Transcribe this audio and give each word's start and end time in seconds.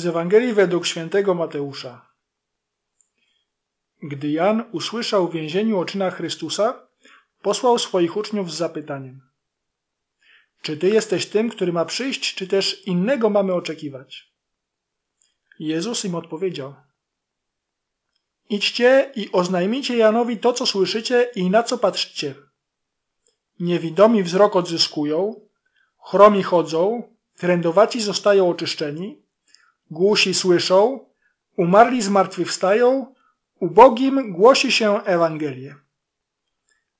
Z 0.00 0.06
Ewangelii 0.06 0.52
według 0.52 0.86
świętego 0.86 1.34
Mateusza. 1.34 2.06
Gdy 4.02 4.30
Jan 4.30 4.64
usłyszał 4.72 5.28
w 5.28 5.32
więzieniu 5.32 5.78
o 5.78 5.84
czynach 5.84 6.16
Chrystusa, 6.16 6.86
posłał 7.42 7.78
swoich 7.78 8.16
uczniów 8.16 8.52
z 8.52 8.56
zapytaniem: 8.56 9.20
Czy 10.62 10.76
ty 10.76 10.88
jesteś 10.88 11.26
tym, 11.26 11.50
który 11.50 11.72
ma 11.72 11.84
przyjść, 11.84 12.34
czy 12.34 12.46
też 12.46 12.86
innego 12.86 13.30
mamy 13.30 13.54
oczekiwać? 13.54 14.32
Jezus 15.58 16.04
im 16.04 16.14
odpowiedział: 16.14 16.74
Idźcie 18.50 19.12
i 19.16 19.32
oznajmijcie 19.32 19.96
Janowi 19.96 20.38
to, 20.38 20.52
co 20.52 20.66
słyszycie 20.66 21.30
i 21.34 21.50
na 21.50 21.62
co 21.62 21.78
patrzycie. 21.78 22.34
Niewidomi 23.60 24.22
wzrok 24.22 24.56
odzyskują, 24.56 25.48
chromi 25.98 26.42
chodzą, 26.42 27.02
trędowaci 27.36 28.00
zostają 28.00 28.50
oczyszczeni, 28.50 29.29
głusi 29.90 30.34
słyszą, 30.34 31.06
umarli 31.56 32.02
zmartwychwstają, 32.02 33.14
ubogim 33.60 34.32
głosi 34.32 34.72
się 34.72 35.02
Ewangelię. 35.04 35.74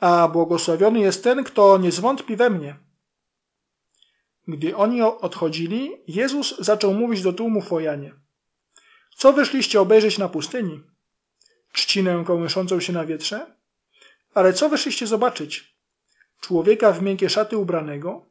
A 0.00 0.28
błogosławiony 0.28 1.00
jest 1.00 1.24
ten, 1.24 1.44
kto 1.44 1.78
nie 1.78 1.92
zwątpi 1.92 2.36
we 2.36 2.50
mnie. 2.50 2.76
Gdy 4.48 4.76
oni 4.76 5.02
odchodzili, 5.02 5.90
Jezus 6.08 6.58
zaczął 6.58 6.94
mówić 6.94 7.22
do 7.22 7.32
tłumu 7.32 7.62
o 7.70 7.80
Janie. 7.80 8.14
Co 9.16 9.32
wyszliście 9.32 9.80
obejrzeć 9.80 10.18
na 10.18 10.28
pustyni? 10.28 10.80
Trzcinę 11.72 12.24
kołyszącą 12.26 12.80
się 12.80 12.92
na 12.92 13.04
wietrze? 13.04 13.56
Ale 14.34 14.52
co 14.52 14.68
wyszliście 14.68 15.06
zobaczyć? 15.06 15.76
Człowieka 16.40 16.92
w 16.92 17.02
miękkie 17.02 17.30
szaty 17.30 17.56
ubranego? 17.56 18.26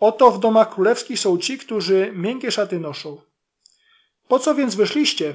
Oto 0.00 0.30
w 0.30 0.40
domach 0.40 0.74
królewskich 0.74 1.20
są 1.20 1.38
ci, 1.38 1.58
którzy 1.58 2.12
miękkie 2.14 2.52
szaty 2.52 2.80
noszą. 2.80 3.27
Po 4.28 4.38
co 4.38 4.54
więc 4.54 4.74
wyszliście? 4.74 5.34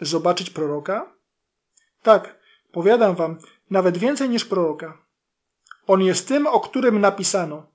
Zobaczyć 0.00 0.50
proroka? 0.50 1.14
Tak, 2.02 2.38
powiadam 2.72 3.14
wam, 3.14 3.38
nawet 3.70 3.98
więcej 3.98 4.28
niż 4.28 4.44
proroka. 4.44 4.98
On 5.86 6.02
jest 6.02 6.28
tym, 6.28 6.46
o 6.46 6.60
którym 6.60 7.00
napisano. 7.00 7.66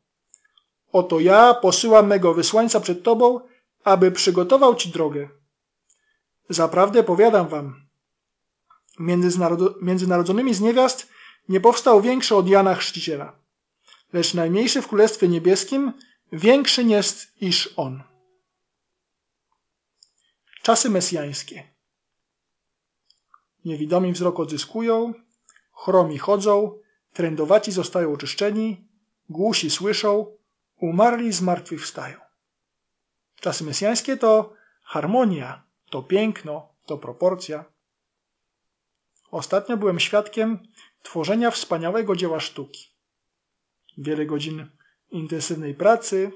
Oto 0.91 1.19
ja 1.19 1.53
posyłam 1.53 2.07
mego 2.07 2.33
wysłańca 2.33 2.79
przed 2.79 3.03
tobą, 3.03 3.39
aby 3.83 4.11
przygotował 4.11 4.75
ci 4.75 4.89
drogę. 4.89 5.29
Zaprawdę 6.49 7.03
powiadam 7.03 7.47
wam, 7.47 7.87
między, 8.99 10.07
narodzonymi 10.07 10.53
z 10.53 10.61
niewiast 10.61 11.07
nie 11.49 11.59
powstał 11.59 12.01
większy 12.01 12.35
od 12.35 12.47
Jana 12.47 12.75
Chrzciciela, 12.75 13.35
lecz 14.13 14.33
najmniejszy 14.33 14.81
w 14.81 14.87
Królestwie 14.87 15.27
Niebieskim 15.27 15.93
większy 16.31 16.83
jest 16.83 17.41
iż 17.41 17.73
on. 17.75 18.03
Czasy 20.67 20.89
mesjańskie. 20.89 21.63
Niewidomi 23.65 24.13
wzrok 24.13 24.39
odzyskują, 24.39 25.13
chromi 25.73 26.17
chodzą, 26.17 26.79
trędowaci 27.13 27.71
zostają 27.71 28.13
oczyszczeni, 28.13 28.87
głusi 29.29 29.69
słyszą, 29.69 30.37
umarli 30.77 31.31
zmartwychwstają. 31.31 32.17
Czasy 33.39 33.63
mesjańskie 33.63 34.17
to 34.17 34.53
harmonia, 34.83 35.63
to 35.89 36.03
piękno, 36.03 36.69
to 36.85 36.97
proporcja. 36.97 37.65
Ostatnio 39.31 39.77
byłem 39.77 39.99
świadkiem 39.99 40.59
tworzenia 41.03 41.51
wspaniałego 41.51 42.15
dzieła 42.15 42.39
sztuki. 42.39 42.87
Wiele 43.97 44.25
godzin 44.25 44.69
intensywnej 45.11 45.73
pracy, 45.73 46.31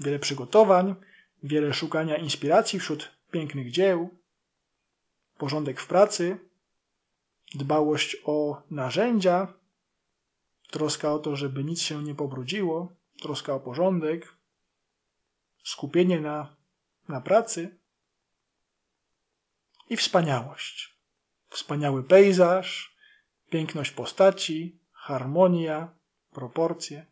wiele 0.00 0.18
przygotowań, 0.18 0.94
wiele 1.42 1.74
szukania 1.74 2.16
inspiracji 2.16 2.80
wśród 2.80 3.17
pięknych 3.30 3.70
dzieł, 3.70 4.18
porządek 5.38 5.80
w 5.80 5.86
pracy, 5.86 6.38
dbałość 7.54 8.16
o 8.24 8.62
narzędzia, 8.70 9.54
troska 10.70 11.12
o 11.12 11.18
to, 11.18 11.36
żeby 11.36 11.64
nic 11.64 11.82
się 11.82 12.02
nie 12.02 12.14
pobrudziło, 12.14 12.96
troska 13.20 13.54
o 13.54 13.60
porządek, 13.60 14.34
skupienie 15.64 16.20
na, 16.20 16.56
na 17.08 17.20
pracy 17.20 17.78
i 19.90 19.96
wspaniałość. 19.96 20.98
Wspaniały 21.48 22.04
pejzaż, 22.04 22.96
piękność 23.50 23.90
postaci, 23.90 24.78
harmonia, 24.92 25.88
proporcje. 26.30 27.06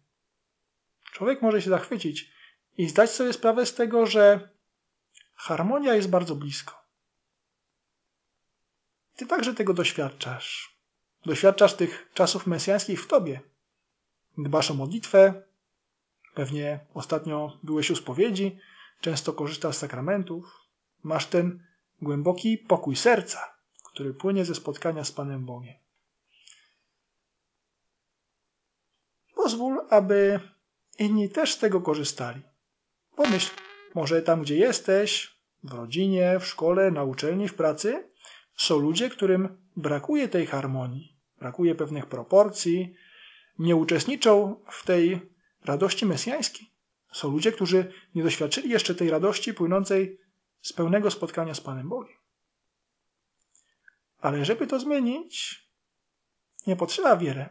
Człowiek 1.12 1.42
może 1.42 1.62
się 1.62 1.70
zachwycić 1.70 2.32
i 2.78 2.88
zdać 2.88 3.10
sobie 3.10 3.32
sprawę 3.32 3.66
z 3.66 3.74
tego, 3.74 4.06
że 4.06 4.48
harmonia 5.36 5.94
jest 5.94 6.10
bardzo 6.10 6.36
blisko. 6.36 6.86
Ty 9.16 9.26
także 9.26 9.54
tego 9.54 9.74
doświadczasz. 9.74 10.76
Doświadczasz 11.26 11.74
tych 11.74 12.10
czasów 12.14 12.46
mesjańskich 12.46 13.02
w 13.02 13.06
tobie. 13.06 13.40
Dbasz 14.38 14.70
o 14.70 14.74
modlitwę, 14.74 15.42
pewnie 16.34 16.86
ostatnio 16.94 17.58
byłeś 17.62 17.90
u 17.90 17.96
spowiedzi, 17.96 18.58
często 19.00 19.32
korzystasz 19.32 19.76
z 19.76 19.78
sakramentów, 19.78 20.60
masz 21.02 21.26
ten 21.26 21.66
głęboki 22.02 22.58
pokój 22.58 22.96
serca, 22.96 23.56
który 23.84 24.14
płynie 24.14 24.44
ze 24.44 24.54
spotkania 24.54 25.04
z 25.04 25.12
Panem 25.12 25.44
Bogiem. 25.44 25.74
Pozwól, 29.34 29.86
aby 29.90 30.40
inni 30.98 31.30
też 31.30 31.52
z 31.52 31.58
tego 31.58 31.80
korzystali. 31.80 32.42
Pomyśl, 33.16 33.50
może 33.96 34.22
tam, 34.22 34.42
gdzie 34.42 34.56
jesteś, 34.56 35.36
w 35.64 35.72
rodzinie, 35.72 36.38
w 36.40 36.46
szkole, 36.46 36.90
na 36.90 37.04
uczelni, 37.04 37.48
w 37.48 37.54
pracy, 37.54 38.10
są 38.56 38.78
ludzie, 38.78 39.10
którym 39.10 39.58
brakuje 39.76 40.28
tej 40.28 40.46
harmonii, 40.46 41.16
brakuje 41.38 41.74
pewnych 41.74 42.06
proporcji, 42.06 42.94
nie 43.58 43.76
uczestniczą 43.76 44.60
w 44.70 44.84
tej 44.84 45.20
radości 45.64 46.06
mesjańskiej. 46.06 46.66
Są 47.12 47.30
ludzie, 47.30 47.52
którzy 47.52 47.92
nie 48.14 48.22
doświadczyli 48.22 48.70
jeszcze 48.70 48.94
tej 48.94 49.10
radości 49.10 49.54
płynącej 49.54 50.20
z 50.62 50.72
pełnego 50.72 51.10
spotkania 51.10 51.54
z 51.54 51.60
Panem 51.60 51.88
Bogiem. 51.88 52.16
Ale 54.20 54.44
żeby 54.44 54.66
to 54.66 54.80
zmienić, 54.80 55.62
nie 56.66 56.76
potrzeba 56.76 57.16
wiele. 57.16 57.48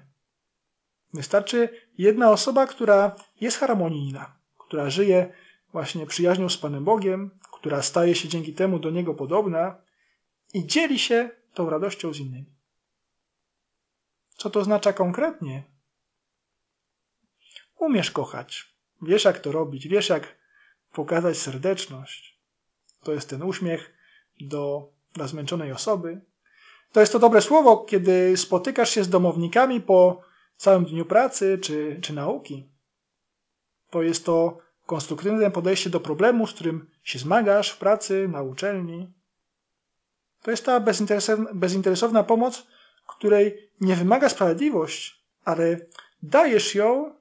Wystarczy 1.13 1.69
jedna 1.97 2.31
osoba, 2.31 2.67
która 2.67 3.15
jest 3.41 3.57
harmonijna, 3.57 4.37
która 4.57 4.89
żyje 4.89 5.33
właśnie 5.75 6.05
przyjaźnią 6.05 6.49
z 6.49 6.57
Panem 6.57 6.83
Bogiem, 6.83 7.31
która 7.51 7.81
staje 7.81 8.15
się 8.15 8.27
dzięki 8.27 8.53
temu 8.53 8.79
do 8.79 8.89
Niego 8.89 9.13
podobna 9.13 9.75
i 10.53 10.67
dzieli 10.67 10.99
się 10.99 11.29
tą 11.53 11.69
radością 11.69 12.13
z 12.13 12.19
innymi. 12.19 12.55
Co 14.37 14.49
to 14.49 14.59
oznacza 14.59 14.93
konkretnie? 14.93 15.63
Umiesz 17.79 18.11
kochać, 18.11 18.75
wiesz 19.01 19.23
jak 19.25 19.39
to 19.39 19.51
robić, 19.51 19.87
wiesz 19.87 20.09
jak 20.09 20.35
pokazać 20.93 21.37
serdeczność. 21.37 22.39
To 23.03 23.13
jest 23.13 23.29
ten 23.29 23.43
uśmiech 23.43 23.93
do, 24.41 24.89
dla 25.13 25.27
zmęczonej 25.27 25.71
osoby. 25.71 26.21
To 26.91 26.99
jest 26.99 27.11
to 27.11 27.19
dobre 27.19 27.41
słowo, 27.41 27.77
kiedy 27.77 28.37
spotykasz 28.37 28.89
się 28.89 29.03
z 29.03 29.09
domownikami 29.09 29.81
po 29.81 30.21
całym 30.57 30.85
dniu 30.85 31.05
pracy 31.05 31.59
czy, 31.61 31.99
czy 32.01 32.13
nauki. 32.13 32.69
To 33.89 34.03
jest 34.03 34.25
to 34.25 34.64
konstruktywne 34.85 35.51
podejście 35.51 35.89
do 35.89 35.99
problemu, 35.99 36.47
z 36.47 36.53
którym 36.53 36.89
się 37.03 37.19
zmagasz 37.19 37.69
w 37.69 37.77
pracy, 37.77 38.27
na 38.27 38.41
uczelni. 38.41 39.13
To 40.41 40.51
jest 40.51 40.65
ta 40.65 40.83
bezinteresowna 41.53 42.23
pomoc, 42.23 42.67
której 43.07 43.71
nie 43.81 43.95
wymaga 43.95 44.29
sprawiedliwość, 44.29 45.25
ale 45.43 45.77
dajesz 46.23 46.75
ją, 46.75 47.15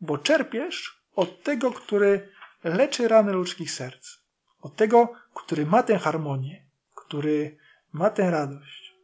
bo 0.00 0.18
czerpiesz 0.18 1.02
od 1.16 1.42
tego, 1.42 1.72
który 1.72 2.28
leczy 2.64 3.08
rany 3.08 3.32
ludzkich 3.32 3.70
serc. 3.70 4.18
Od 4.60 4.76
tego, 4.76 5.12
który 5.34 5.66
ma 5.66 5.82
tę 5.82 5.98
harmonię, 5.98 6.66
który 6.94 7.56
ma 7.92 8.10
tę 8.10 8.30
radość. 8.30 8.94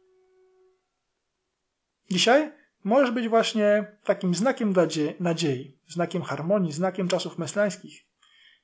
Dzisiaj 2.11 2.58
możesz 2.83 3.11
być 3.11 3.29
właśnie 3.29 3.97
takim 4.03 4.35
znakiem 4.35 4.73
nadziei, 5.19 5.77
znakiem 5.87 6.21
harmonii, 6.21 6.71
znakiem 6.71 7.07
czasów 7.07 7.37
mesjańskich. 7.37 8.05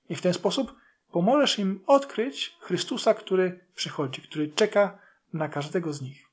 I 0.09 0.15
w 0.15 0.21
ten 0.21 0.33
sposób 0.33 0.75
pomożesz 1.11 1.59
im 1.59 1.83
odkryć 1.87 2.57
Chrystusa, 2.59 3.13
który 3.13 3.65
przychodzi, 3.75 4.21
który 4.21 4.47
czeka 4.47 4.99
na 5.33 5.49
każdego 5.49 5.93
z 5.93 6.01
nich. 6.01 6.24